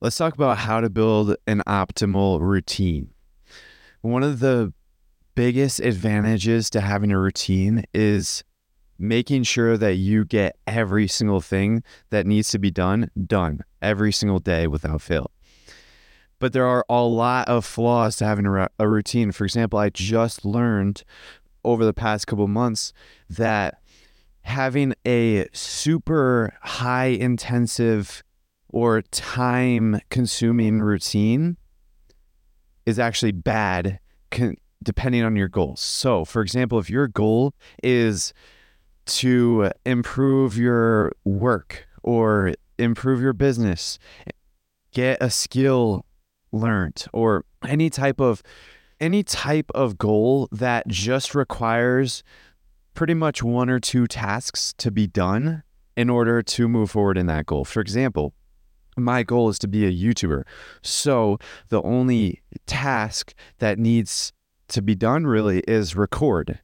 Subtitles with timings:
[0.00, 3.10] let's talk about how to build an optimal routine.
[4.00, 4.72] One of the
[5.34, 8.42] biggest advantages to having a routine is
[8.98, 14.12] making sure that you get every single thing that needs to be done done every
[14.12, 15.30] single day without fail.
[16.38, 19.32] But there are a lot of flaws to having a, routine.
[19.32, 21.04] For example, I just learned
[21.62, 22.94] over the past couple months
[23.28, 23.82] that
[24.42, 28.22] having a super high intensive
[28.72, 31.56] or time consuming routine
[32.86, 33.98] is actually bad
[34.30, 35.80] con- depending on your goals.
[35.80, 38.32] So, for example, if your goal is
[39.06, 43.98] to improve your work or improve your business,
[44.92, 46.04] get a skill
[46.52, 48.42] learned or any type of
[49.00, 52.22] any type of goal that just requires
[52.92, 55.62] pretty much one or two tasks to be done
[55.96, 57.64] in order to move forward in that goal.
[57.64, 58.34] For example,
[58.96, 60.44] my goal is to be a YouTuber.
[60.82, 64.32] So the only task that needs
[64.68, 66.60] to be done really is record.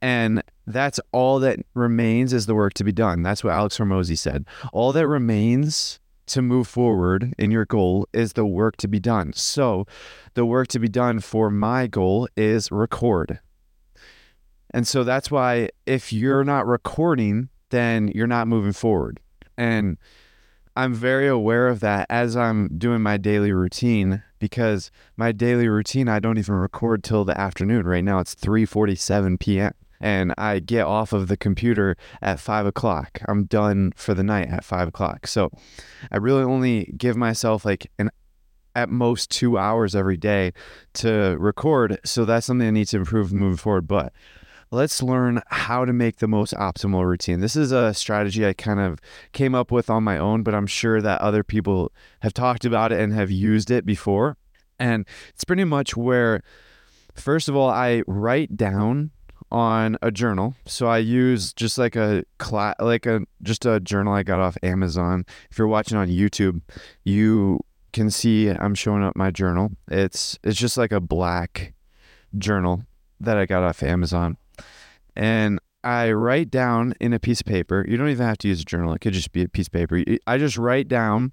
[0.00, 3.22] And that's all that remains is the work to be done.
[3.22, 4.44] That's what Alex Hormozi said.
[4.72, 9.32] All that remains to move forward in your goal is the work to be done.
[9.34, 9.86] So,
[10.34, 13.40] the work to be done for my goal is record.
[14.72, 19.20] And so that's why if you're not recording, then you're not moving forward.
[19.56, 19.98] And
[20.76, 26.08] I'm very aware of that as I'm doing my daily routine because my daily routine
[26.08, 27.86] I don't even record till the afternoon.
[27.86, 29.72] Right now it's 3:47 p.m.
[30.00, 33.20] and I get off of the computer at five o'clock.
[33.28, 35.28] I'm done for the night at five o'clock.
[35.28, 35.50] So
[36.10, 38.10] I really only give myself like an
[38.74, 40.52] at most two hours every day
[40.94, 42.00] to record.
[42.04, 43.86] So that's something I need to improve moving forward.
[43.86, 44.12] But
[44.74, 47.40] let's learn how to make the most optimal routine.
[47.40, 49.00] This is a strategy I kind of
[49.32, 52.90] came up with on my own, but I'm sure that other people have talked about
[52.90, 54.36] it and have used it before.
[54.78, 56.42] And it's pretty much where,
[57.14, 59.12] first of all, I write down
[59.52, 60.56] on a journal.
[60.66, 64.58] So I use just like a cla- like a just a journal I got off
[64.64, 65.24] Amazon.
[65.52, 66.60] If you're watching on YouTube,
[67.04, 67.60] you
[67.92, 69.70] can see I'm showing up my journal.
[69.88, 71.74] It's it's just like a black
[72.36, 72.82] journal
[73.20, 74.36] that I got off Amazon
[75.16, 77.84] and I write down in a piece of paper.
[77.86, 78.94] You don't even have to use a journal.
[78.94, 80.02] It could just be a piece of paper.
[80.26, 81.32] I just write down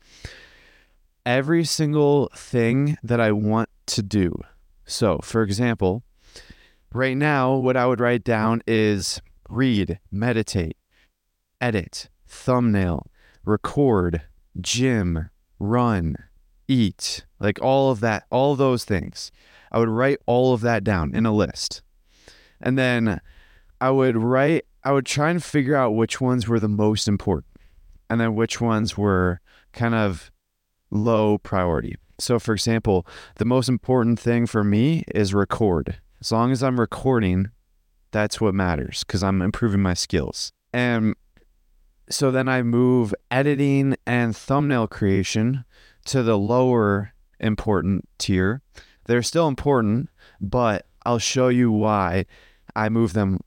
[1.25, 4.35] every single thing that I want to do.
[4.85, 6.03] So, for example,
[6.93, 10.75] right now, what I would write down is read, meditate,
[11.61, 13.07] edit, thumbnail,
[13.45, 14.23] record,
[14.59, 16.17] gym, run,
[16.67, 19.31] eat, like all of that, all those things.
[19.71, 21.81] I would write all of that down in a list.
[22.61, 23.19] And then
[23.79, 27.47] I would write, I would try and figure out which ones were the most important
[28.09, 29.39] and then which ones were
[29.73, 30.31] kind of
[30.89, 31.95] low priority.
[32.19, 33.07] So, for example,
[33.38, 36.00] the most important thing for me is record.
[36.19, 37.50] As long as I'm recording,
[38.11, 40.51] that's what matters because I'm improving my skills.
[40.73, 41.16] And
[42.09, 45.63] so then I move editing and thumbnail creation
[46.05, 48.61] to the lower important tier.
[49.05, 52.25] They're still important, but I'll show you why
[52.75, 53.39] I move them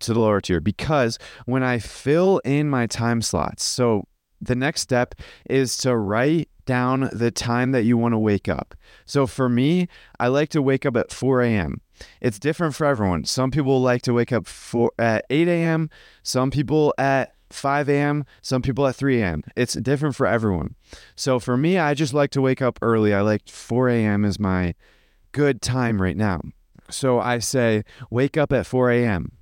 [0.00, 4.06] to the lower tier because when I fill in my time slots, so
[4.40, 5.14] the next step
[5.48, 8.74] is to write down the time that you want to wake up.
[9.06, 9.88] So for me,
[10.20, 11.80] I like to wake up at 4 a.m.
[12.20, 13.24] It's different for everyone.
[13.24, 15.90] Some people like to wake up for, at 8 a.m.,
[16.22, 19.42] some people at 5 a.m., some people at 3 a.m.
[19.56, 20.74] It's different for everyone.
[21.16, 23.14] So for me, I just like to wake up early.
[23.14, 24.24] I like 4 a.m.
[24.24, 24.74] is my
[25.32, 26.42] good time right now.
[26.90, 29.32] So I say, wake up at 4 a.m.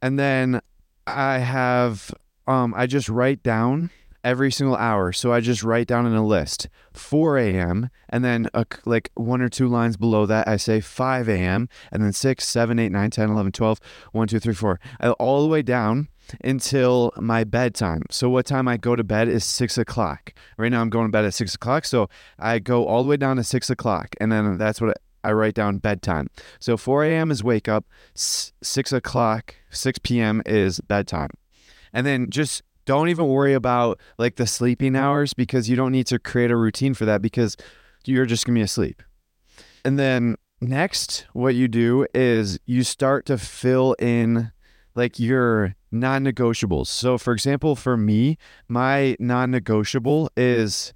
[0.00, 0.60] And then
[1.06, 2.12] I have
[2.46, 3.90] um I just write down
[4.24, 5.12] every single hour.
[5.12, 7.90] So I just write down in a list 4 a.m.
[8.08, 11.68] and then a, like one or two lines below that, I say 5 a.m.
[11.90, 13.80] and then 6, 7, 8, 9, 10, 11, 12,
[14.12, 14.80] 1, 2, 3, 4,
[15.18, 16.08] all the way down
[16.44, 18.02] until my bedtime.
[18.10, 20.32] So what time I go to bed is 6 o'clock.
[20.56, 21.84] Right now I'm going to bed at 6 o'clock.
[21.84, 22.08] So
[22.38, 24.14] I go all the way down to 6 o'clock.
[24.20, 26.28] And then that's what I write down bedtime.
[26.58, 27.30] So 4 a.m.
[27.30, 27.84] is wake up,
[28.14, 30.42] 6 o'clock, 6 p.m.
[30.46, 31.30] is bedtime.
[31.92, 36.06] And then just don't even worry about like the sleeping hours because you don't need
[36.08, 37.56] to create a routine for that because
[38.04, 39.02] you're just going to be asleep.
[39.84, 44.52] And then next, what you do is you start to fill in
[44.94, 46.88] like your non negotiables.
[46.88, 48.38] So, for example, for me,
[48.68, 50.92] my non negotiable is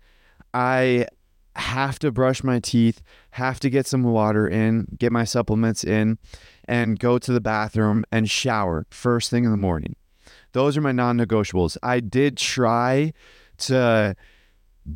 [0.52, 1.06] I
[1.55, 3.02] have to brush my teeth,
[3.37, 6.19] have to get some water in, get my supplements in,
[6.65, 9.94] and go to the bathroom and shower first thing in the morning.
[10.53, 11.77] Those are my non negotiables.
[11.83, 13.12] I did try
[13.59, 14.17] to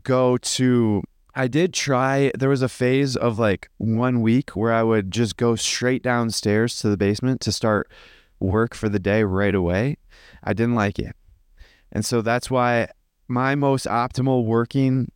[0.02, 1.02] go to
[1.34, 5.36] I did try there was a phase of like one week where I would just
[5.36, 7.90] go straight downstairs to the basement to start
[8.40, 9.98] work for the day right away.
[10.42, 11.14] I didn't like it.
[11.92, 12.88] And so that's why
[13.28, 15.12] my most optimal working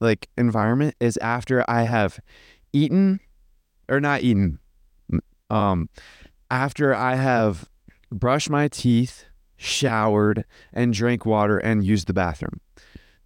[0.00, 2.20] like environment is after I have
[2.72, 3.20] eaten
[3.88, 4.58] or not eaten
[5.48, 5.88] um
[6.50, 7.68] after I have
[8.10, 9.24] brushed my teeth,
[9.56, 12.60] showered and drank water and used the bathroom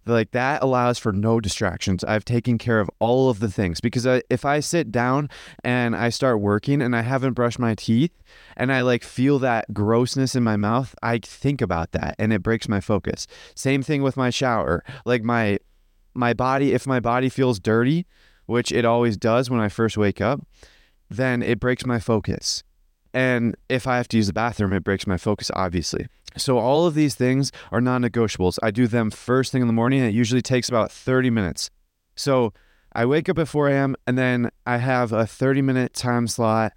[0.05, 2.03] like that allows for no distractions.
[2.03, 5.29] I've taken care of all of the things because I, if I sit down
[5.63, 8.11] and I start working and I haven't brushed my teeth
[8.55, 12.43] and I like feel that grossness in my mouth, I think about that and it
[12.43, 13.27] breaks my focus.
[13.55, 14.83] Same thing with my shower.
[15.05, 15.59] Like my
[16.13, 18.05] my body if my body feels dirty,
[18.45, 20.45] which it always does when I first wake up,
[21.09, 22.63] then it breaks my focus.
[23.13, 26.07] And if I have to use the bathroom, it breaks my focus, obviously.
[26.37, 28.59] So, all of these things are non negotiables.
[28.61, 31.69] I do them first thing in the morning, and it usually takes about 30 minutes.
[32.15, 32.53] So,
[32.93, 36.73] I wake up at 4 a.m., and then I have a 30 minute time slot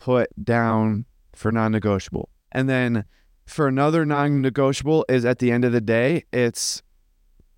[0.00, 1.04] put down
[1.34, 2.30] for non negotiable.
[2.50, 3.04] And then
[3.46, 6.82] for another non negotiable, is at the end of the day, it's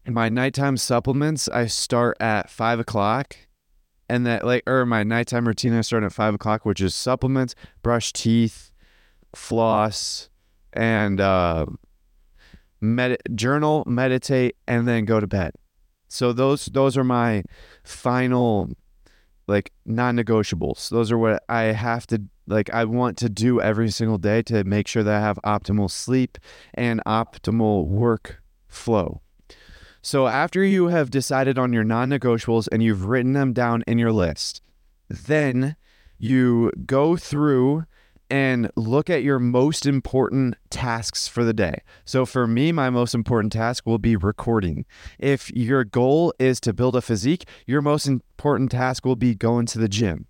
[0.08, 1.48] my nighttime supplements.
[1.48, 3.36] I start at five o'clock
[4.08, 7.54] and that like or my nighttime routine I start at five o'clock, which is supplements,
[7.82, 8.70] brush teeth,
[9.34, 10.28] floss,
[10.72, 11.66] and uh,
[12.80, 15.52] med- journal, meditate, and then go to bed.
[16.08, 17.42] So those those are my
[17.84, 18.70] final
[19.48, 20.88] like non-negotiables.
[20.88, 24.64] Those are what I have to like I want to do every single day to
[24.64, 26.38] make sure that I have optimal sleep
[26.74, 29.20] and optimal work flow.
[30.06, 34.12] So after you have decided on your non-negotiables and you've written them down in your
[34.12, 34.62] list,
[35.08, 35.74] then
[36.16, 37.86] you go through
[38.30, 41.82] and look at your most important tasks for the day.
[42.04, 44.86] So for me, my most important task will be recording.
[45.18, 49.66] If your goal is to build a physique, your most important task will be going
[49.66, 50.28] to the gym.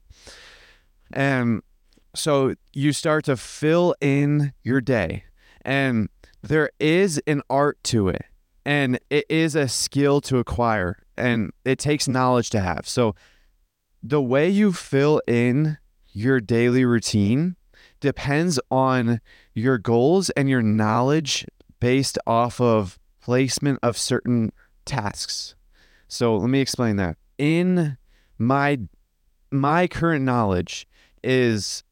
[1.13, 1.63] And
[2.15, 5.25] so you start to fill in your day.
[5.61, 6.09] And
[6.41, 8.25] there is an art to it
[8.67, 12.87] and it is a skill to acquire and it takes knowledge to have.
[12.89, 13.15] So
[14.03, 15.79] the way you fill in
[16.09, 17.55] your daily routine
[18.01, 19.21] depends on
[19.55, 21.47] your goals and your knowledge
[21.79, 24.51] based off of placement of certain
[24.85, 25.55] tasks.
[26.09, 27.17] So let me explain that.
[27.39, 27.97] In
[28.37, 28.81] my
[29.53, 30.89] my current knowledge
[31.23, 31.85] is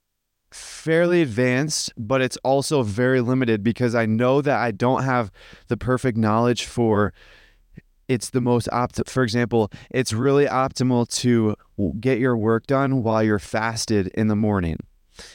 [0.54, 5.32] fairly advanced, but it's also very limited because I know that I don't have
[5.66, 7.12] the perfect knowledge for
[8.06, 11.56] it's the most opt for example, it's really optimal to
[11.98, 14.78] get your work done while you're fasted in the morning.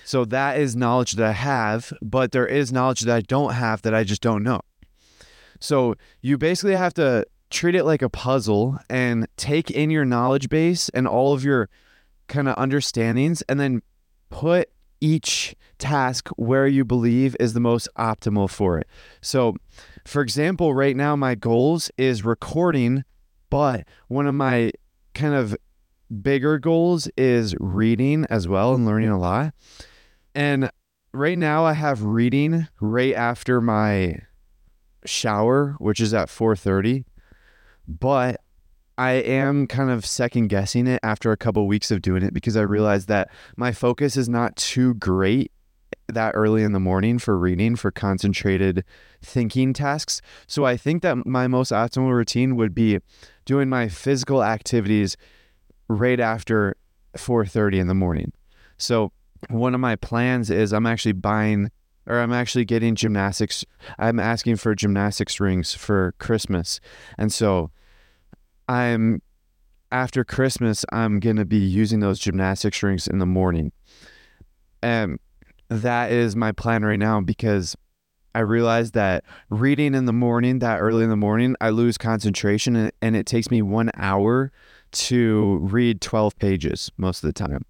[0.05, 3.81] So that is knowledge that I have, but there is knowledge that I don't have
[3.81, 4.61] that I just don't know.
[5.59, 10.47] So you basically have to treat it like a puzzle and take in your knowledge
[10.47, 11.69] base and all of your
[12.27, 13.81] kind of understandings and then
[14.29, 14.69] put
[15.01, 18.87] each task where you believe is the most optimal for it.
[19.21, 19.55] So,
[20.05, 23.03] for example, right now my goals is recording,
[23.49, 24.71] but one of my
[25.13, 25.55] kind of
[26.21, 29.53] bigger goals is reading as well and learning a lot.
[30.35, 30.69] And
[31.13, 34.21] right now I have reading right after my
[35.05, 37.05] shower, which is at 4:30.
[37.87, 38.41] But
[38.99, 42.57] I am kind of second guessing it after a couple weeks of doing it because
[42.57, 45.53] I realized that my focus is not too great
[46.09, 48.83] that early in the morning for reading for concentrated
[49.21, 50.21] thinking tasks.
[50.47, 52.99] So I think that my most optimal routine would be
[53.45, 55.15] doing my physical activities
[55.87, 56.75] right after
[57.15, 58.33] 4:30 in the morning.
[58.77, 59.13] So
[59.49, 61.71] one of my plans is I'm actually buying
[62.05, 63.63] or I'm actually getting gymnastics
[63.97, 66.81] I'm asking for gymnastics rings for Christmas.
[67.17, 67.71] And so
[68.69, 69.21] I'm
[69.91, 73.71] after Christmas, I'm gonna be using those gymnastics rings in the morning,
[74.83, 75.19] and
[75.67, 77.75] that is my plan right now because
[78.35, 82.91] I realized that reading in the morning, that early in the morning, I lose concentration,
[83.01, 84.51] and it takes me one hour
[84.91, 87.65] to read 12 pages most of the time.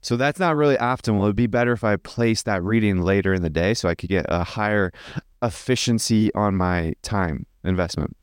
[0.00, 1.18] So that's not really optimal.
[1.18, 3.94] It would be better if I placed that reading later in the day so I
[3.94, 4.92] could get a higher
[5.42, 8.16] efficiency on my time investment.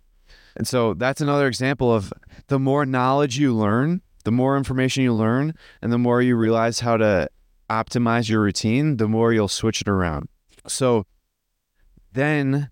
[0.55, 2.13] And so that's another example of
[2.47, 6.79] the more knowledge you learn, the more information you learn, and the more you realize
[6.79, 7.29] how to
[7.69, 10.29] optimize your routine, the more you'll switch it around.
[10.67, 11.05] So
[12.13, 12.69] then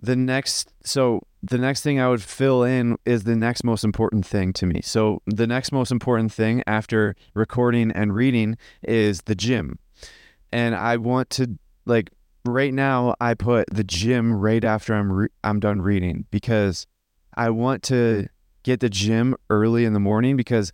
[0.00, 4.24] the next so the next thing I would fill in is the next most important
[4.24, 4.80] thing to me.
[4.82, 9.78] So the next most important thing after recording and reading is the gym.
[10.52, 12.10] And I want to like
[12.44, 16.86] right now I put the gym right after I'm re- I'm done reading because
[17.34, 18.26] I want to hmm.
[18.62, 20.72] get the gym early in the morning because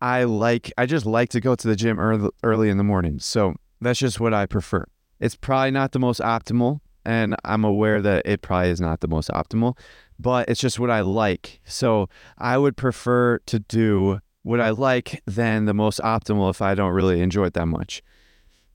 [0.00, 3.18] I like I just like to go to the gym early, early in the morning.
[3.18, 4.86] So that's just what I prefer.
[5.20, 9.08] It's probably not the most optimal and I'm aware that it probably is not the
[9.08, 9.76] most optimal,
[10.18, 11.60] but it's just what I like.
[11.64, 12.08] So
[12.38, 16.92] I would prefer to do what I like than the most optimal if I don't
[16.92, 18.02] really enjoy it that much.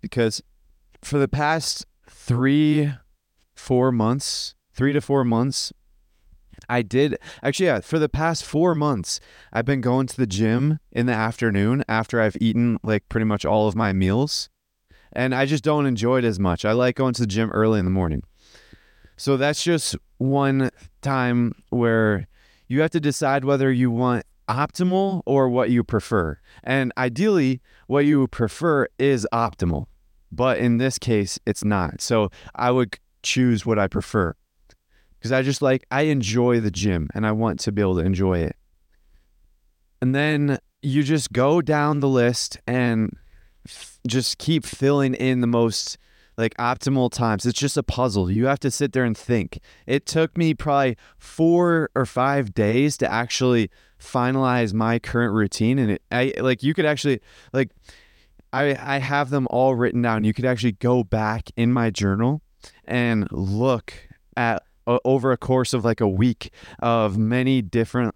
[0.01, 0.41] Because
[1.01, 1.85] for the past
[2.29, 2.93] three,
[3.55, 5.74] four months, three to four months,
[6.69, 9.19] I did actually, yeah, for the past four months,
[9.51, 13.45] I've been going to the gym in the afternoon after I've eaten like pretty much
[13.45, 14.48] all of my meals.
[15.12, 16.65] And I just don't enjoy it as much.
[16.65, 18.21] I like going to the gym early in the morning.
[19.17, 20.69] So that's just one
[21.01, 22.27] time where
[22.67, 26.38] you have to decide whether you want optimal or what you prefer.
[26.63, 29.88] And ideally, what you prefer is optimal.
[30.31, 32.01] But in this case, it's not.
[32.01, 34.36] So I would choose what I prefer
[35.17, 38.05] because I just like, I enjoy the gym and I want to be able to
[38.05, 38.55] enjoy it.
[40.01, 43.17] And then you just go down the list and
[43.67, 45.98] f- just keep filling in the most
[46.38, 47.45] like optimal times.
[47.45, 48.31] It's just a puzzle.
[48.31, 49.59] You have to sit there and think.
[49.86, 53.69] It took me probably four or five days to actually
[54.00, 55.77] finalize my current routine.
[55.77, 57.19] And it, I like, you could actually,
[57.51, 57.71] like,
[58.51, 60.24] I, I have them all written down.
[60.24, 62.41] You could actually go back in my journal
[62.86, 63.94] and look
[64.36, 68.15] at uh, over a course of like a week of many different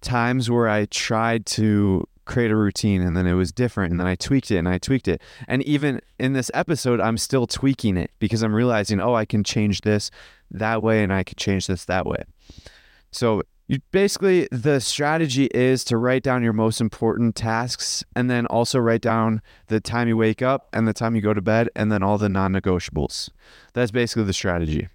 [0.00, 4.06] times where I tried to create a routine and then it was different and then
[4.06, 5.22] I tweaked it and I tweaked it.
[5.46, 9.44] And even in this episode, I'm still tweaking it because I'm realizing, oh, I can
[9.44, 10.10] change this
[10.50, 12.24] that way and I can change this that way.
[13.10, 18.46] So you basically the strategy is to write down your most important tasks and then
[18.46, 21.68] also write down the time you wake up and the time you go to bed
[21.74, 23.30] and then all the non-negotiables.
[23.72, 24.88] That's basically the strategy.